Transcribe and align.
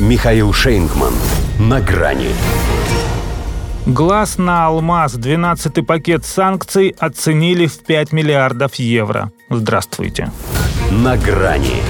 Михаил 0.00 0.52
Шейнгман. 0.52 1.14
На 1.60 1.80
грани. 1.80 2.30
Глаз 3.86 4.38
на 4.38 4.66
алмаз. 4.66 5.14
12-й 5.14 5.84
пакет 5.84 6.24
санкций 6.24 6.96
оценили 6.98 7.66
в 7.66 7.78
5 7.78 8.12
миллиардов 8.12 8.74
евро. 8.74 9.30
Здравствуйте. 9.50 10.32
На 10.90 11.16
грани. 11.16 11.80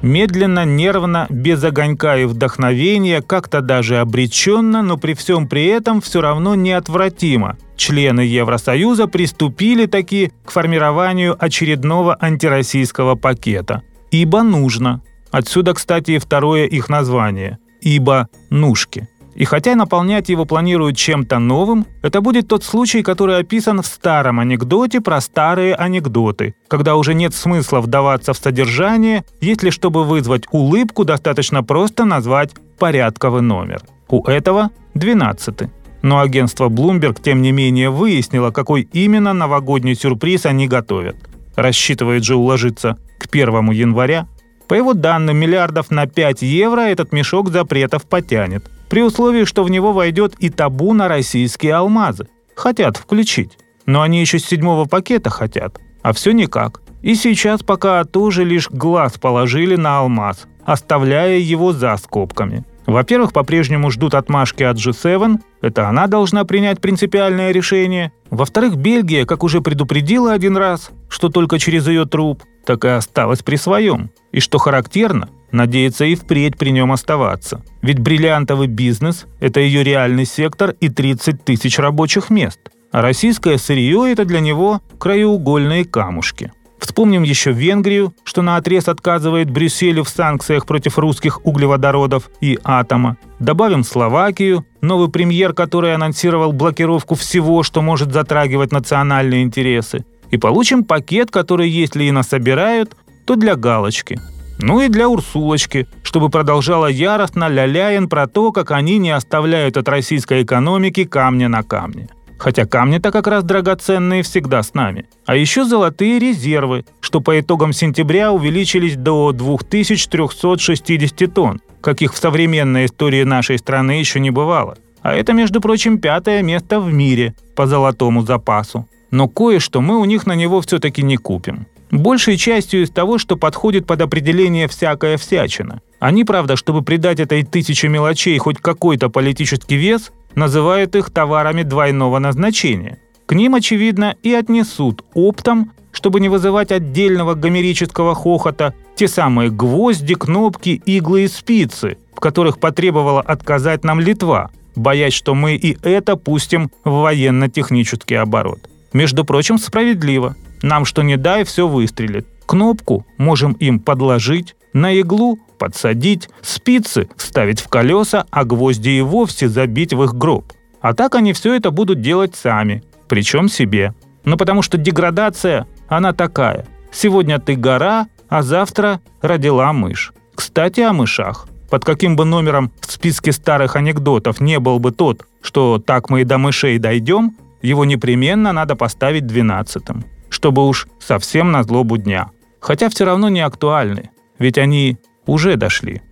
Медленно, 0.00 0.64
нервно, 0.64 1.26
без 1.28 1.62
огонька 1.62 2.16
и 2.16 2.24
вдохновения, 2.24 3.20
как-то 3.20 3.60
даже 3.60 3.98
обреченно, 3.98 4.80
но 4.82 4.96
при 4.96 5.12
всем 5.12 5.46
при 5.46 5.66
этом 5.66 6.00
все 6.00 6.22
равно 6.22 6.54
неотвратимо. 6.54 7.58
Члены 7.76 8.22
Евросоюза 8.22 9.06
приступили 9.06 9.84
таки 9.84 10.32
к 10.46 10.50
формированию 10.50 11.36
очередного 11.38 12.16
антироссийского 12.18 13.16
пакета. 13.16 13.82
Ибо 14.10 14.42
нужно. 14.42 15.02
Отсюда, 15.32 15.74
кстати, 15.74 16.12
и 16.12 16.18
второе 16.18 16.66
их 16.66 16.88
название. 16.88 17.58
Ибо 17.80 18.28
нужки. 18.50 19.08
И 19.34 19.44
хотя 19.44 19.74
наполнять 19.74 20.28
его 20.28 20.44
планируют 20.44 20.96
чем-то 20.96 21.38
новым, 21.38 21.86
это 22.02 22.20
будет 22.20 22.48
тот 22.48 22.64
случай, 22.64 23.02
который 23.02 23.38
описан 23.38 23.80
в 23.80 23.86
старом 23.86 24.38
анекдоте 24.40 25.00
про 25.00 25.20
старые 25.22 25.74
анекдоты, 25.74 26.54
когда 26.68 26.96
уже 26.96 27.14
нет 27.14 27.34
смысла 27.34 27.80
вдаваться 27.80 28.34
в 28.34 28.36
содержание, 28.36 29.24
если 29.40 29.70
чтобы 29.70 30.04
вызвать 30.04 30.44
улыбку, 30.50 31.04
достаточно 31.04 31.64
просто 31.64 32.04
назвать 32.04 32.50
порядковый 32.78 33.40
номер. 33.40 33.82
У 34.08 34.22
этого 34.24 34.70
12. 34.94 35.62
Но 36.02 36.20
агентство 36.20 36.68
Bloomberg, 36.68 37.22
тем 37.22 37.40
не 37.40 37.52
менее, 37.52 37.88
выяснило, 37.88 38.50
какой 38.50 38.82
именно 38.92 39.32
новогодний 39.32 39.94
сюрприз 39.94 40.44
они 40.44 40.68
готовят. 40.68 41.16
Рассчитывает 41.56 42.22
же 42.22 42.36
уложиться 42.36 42.98
к 43.18 43.28
1 43.32 43.70
января. 43.70 44.26
По 44.68 44.74
его 44.74 44.94
данным, 44.94 45.36
миллиардов 45.36 45.90
на 45.90 46.06
5 46.06 46.42
евро 46.42 46.80
этот 46.80 47.12
мешок 47.12 47.50
запретов 47.50 48.06
потянет– 48.06 48.70
при 48.92 49.02
условии, 49.02 49.46
что 49.46 49.64
в 49.64 49.70
него 49.70 49.94
войдет 49.94 50.34
и 50.38 50.50
табу 50.50 50.92
на 50.92 51.08
российские 51.08 51.76
алмазы. 51.76 52.28
Хотят 52.54 52.98
включить. 52.98 53.56
Но 53.86 54.02
они 54.02 54.20
еще 54.20 54.38
с 54.38 54.44
седьмого 54.44 54.84
пакета 54.84 55.30
хотят. 55.30 55.80
А 56.02 56.12
все 56.12 56.32
никак. 56.32 56.82
И 57.00 57.14
сейчас 57.14 57.62
пока 57.62 58.04
тоже 58.04 58.44
лишь 58.44 58.68
глаз 58.68 59.14
положили 59.14 59.76
на 59.76 60.00
алмаз, 60.00 60.46
оставляя 60.66 61.38
его 61.38 61.72
за 61.72 61.96
скобками. 61.96 62.66
Во-первых, 62.86 63.32
по-прежнему 63.32 63.90
ждут 63.90 64.14
отмашки 64.14 64.62
от 64.62 64.76
G7, 64.76 65.40
это 65.60 65.88
она 65.88 66.06
должна 66.08 66.44
принять 66.44 66.80
принципиальное 66.80 67.52
решение. 67.52 68.12
Во-вторых, 68.30 68.76
Бельгия, 68.76 69.24
как 69.24 69.44
уже 69.44 69.60
предупредила 69.60 70.32
один 70.32 70.56
раз, 70.56 70.90
что 71.08 71.28
только 71.28 71.58
через 71.58 71.86
ее 71.86 72.06
труп, 72.06 72.42
так 72.64 72.84
и 72.84 72.88
осталась 72.88 73.42
при 73.42 73.56
своем. 73.56 74.10
И 74.32 74.40
что 74.40 74.58
характерно, 74.58 75.28
надеется 75.52 76.04
и 76.04 76.14
впредь 76.14 76.58
при 76.58 76.70
нем 76.70 76.92
оставаться. 76.92 77.62
Ведь 77.82 78.00
бриллиантовый 78.00 78.66
бизнес– 78.66 79.26
это 79.40 79.60
ее 79.60 79.84
реальный 79.84 80.24
сектор 80.24 80.70
и 80.80 80.88
30 80.88 81.44
тысяч 81.44 81.78
рабочих 81.78 82.30
мест. 82.30 82.60
А 82.90 83.00
российское 83.00 83.58
сырье– 83.58 84.10
это 84.12 84.24
для 84.24 84.40
него 84.40 84.80
краеугольные 84.98 85.84
камушки. 85.84 86.52
Вспомним 86.82 87.22
еще 87.22 87.52
Венгрию, 87.52 88.12
что 88.24 88.42
на 88.42 88.56
отрез 88.56 88.88
отказывает 88.88 89.48
Брюсселю 89.48 90.02
в 90.02 90.08
санкциях 90.08 90.66
против 90.66 90.98
русских 90.98 91.46
углеводородов 91.46 92.28
и 92.40 92.58
атома. 92.64 93.16
Добавим 93.38 93.84
Словакию, 93.84 94.66
новый 94.80 95.08
премьер, 95.08 95.52
который 95.52 95.94
анонсировал 95.94 96.52
блокировку 96.52 97.14
всего, 97.14 97.62
что 97.62 97.82
может 97.82 98.12
затрагивать 98.12 98.72
национальные 98.72 99.44
интересы. 99.44 100.04
И 100.32 100.38
получим 100.38 100.82
пакет, 100.82 101.30
который, 101.30 101.70
если 101.70 102.02
и 102.02 102.10
насобирают, 102.10 102.96
то 103.26 103.36
для 103.36 103.54
галочки– 103.54 104.20
ну 104.58 104.80
и 104.80 104.88
для 104.88 105.08
Урсулочки, 105.08 105.88
чтобы 106.02 106.28
продолжала 106.28 106.86
яростно 106.86 107.48
ляляен 107.48 108.08
про 108.08 108.26
то, 108.26 108.52
как 108.52 108.70
они 108.70 108.98
не 108.98 109.10
оставляют 109.10 109.76
от 109.76 109.88
российской 109.88 110.42
экономики 110.42 111.04
камня 111.04 111.48
на 111.48 111.62
камне. 111.62 112.08
Хотя 112.42 112.66
камни-то 112.66 113.12
как 113.12 113.28
раз 113.28 113.44
драгоценные 113.44 114.24
всегда 114.24 114.64
с 114.64 114.74
нами. 114.74 115.06
А 115.26 115.36
еще 115.36 115.64
золотые 115.64 116.18
резервы, 116.18 116.84
что 116.98 117.20
по 117.20 117.38
итогам 117.38 117.72
сентября 117.72 118.32
увеличились 118.32 118.96
до 118.96 119.30
2360 119.30 121.32
тонн, 121.32 121.60
каких 121.80 122.12
в 122.12 122.18
современной 122.18 122.86
истории 122.86 123.22
нашей 123.22 123.58
страны 123.58 123.92
еще 123.92 124.18
не 124.18 124.30
бывало. 124.30 124.76
А 125.02 125.14
это, 125.14 125.34
между 125.34 125.60
прочим, 125.60 125.98
пятое 125.98 126.42
место 126.42 126.80
в 126.80 126.92
мире 126.92 127.36
по 127.54 127.68
золотому 127.68 128.22
запасу. 128.22 128.88
Но 129.12 129.28
кое-что 129.28 129.80
мы 129.80 130.00
у 130.00 130.04
них 130.04 130.26
на 130.26 130.34
него 130.34 130.60
все-таки 130.62 131.04
не 131.04 131.18
купим 131.18 131.68
большей 131.92 132.38
частью 132.38 132.82
из 132.82 132.90
того, 132.90 133.18
что 133.18 133.36
подходит 133.36 133.86
под 133.86 134.00
определение 134.00 134.66
«всякая 134.66 135.16
всячина». 135.16 135.82
Они, 136.00 136.24
правда, 136.24 136.56
чтобы 136.56 136.82
придать 136.82 137.20
этой 137.20 137.44
тысяче 137.44 137.88
мелочей 137.88 138.36
хоть 138.38 138.58
какой-то 138.58 139.08
политический 139.08 139.76
вес, 139.76 140.10
называют 140.34 140.96
их 140.96 141.10
товарами 141.10 141.62
двойного 141.62 142.18
назначения. 142.18 142.98
К 143.26 143.34
ним, 143.34 143.54
очевидно, 143.54 144.16
и 144.22 144.32
отнесут 144.32 145.04
оптом, 145.14 145.72
чтобы 145.92 146.20
не 146.20 146.28
вызывать 146.28 146.72
отдельного 146.72 147.34
гомерического 147.34 148.14
хохота, 148.14 148.74
те 148.96 149.08
самые 149.08 149.50
гвозди, 149.50 150.14
кнопки, 150.14 150.82
иглы 150.84 151.24
и 151.24 151.28
спицы, 151.28 151.98
в 152.14 152.20
которых 152.20 152.58
потребовала 152.58 153.20
отказать 153.20 153.84
нам 153.84 154.00
Литва, 154.00 154.50
боясь, 154.74 155.12
что 155.14 155.34
мы 155.34 155.54
и 155.54 155.76
это 155.82 156.16
пустим 156.16 156.70
в 156.84 156.90
военно-технический 156.90 158.14
оборот. 158.16 158.60
Между 158.92 159.24
прочим, 159.24 159.58
справедливо. 159.58 160.36
Нам 160.62 160.84
что 160.84 161.02
не 161.02 161.16
дай, 161.16 161.44
все 161.44 161.66
выстрелит. 161.66 162.26
Кнопку 162.46 163.06
можем 163.16 163.52
им 163.54 163.80
подложить, 163.80 164.54
на 164.72 164.92
иглу 164.92 165.38
подсадить, 165.62 166.28
спицы 166.40 167.08
вставить 167.16 167.60
в 167.60 167.68
колеса, 167.68 168.26
а 168.32 168.44
гвозди 168.44 168.88
и 168.88 169.00
вовсе 169.00 169.48
забить 169.48 169.94
в 169.94 170.02
их 170.02 170.14
гроб. 170.14 170.52
А 170.80 170.92
так 170.92 171.14
они 171.14 171.32
все 171.32 171.54
это 171.54 171.70
будут 171.70 172.00
делать 172.00 172.34
сами, 172.34 172.82
причем 173.06 173.48
себе. 173.48 173.94
Ну 174.24 174.36
потому 174.36 174.62
что 174.62 174.76
деградация, 174.76 175.68
она 175.86 176.12
такая. 176.12 176.66
Сегодня 176.90 177.38
ты 177.38 177.54
гора, 177.54 178.08
а 178.28 178.42
завтра 178.42 179.00
родила 179.20 179.72
мышь. 179.72 180.12
Кстати, 180.34 180.80
о 180.80 180.92
мышах. 180.92 181.46
Под 181.70 181.84
каким 181.84 182.16
бы 182.16 182.24
номером 182.24 182.72
в 182.80 182.90
списке 182.90 183.30
старых 183.30 183.76
анекдотов 183.76 184.40
не 184.40 184.58
был 184.58 184.80
бы 184.80 184.90
тот, 184.90 185.24
что 185.42 185.78
так 185.78 186.10
мы 186.10 186.22
и 186.22 186.24
до 186.24 186.38
мышей 186.38 186.78
дойдем, 186.78 187.36
его 187.62 187.84
непременно 187.84 188.52
надо 188.52 188.74
поставить 188.74 189.28
двенадцатым 189.28 190.04
чтобы 190.32 190.66
уж 190.66 190.88
совсем 190.98 191.52
на 191.52 191.62
злобу 191.62 191.98
дня. 191.98 192.30
Хотя 192.58 192.88
все 192.88 193.04
равно 193.04 193.28
не 193.28 193.40
актуальны, 193.40 194.10
ведь 194.38 194.56
они 194.56 194.96
уже 195.26 195.56
дошли. 195.56 196.02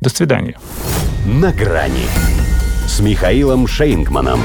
До 0.00 0.10
свидания. 0.10 0.58
На 1.26 1.52
грани 1.52 2.06
с 2.86 3.00
Михаилом 3.00 3.66
Шейнгманом. 3.66 4.40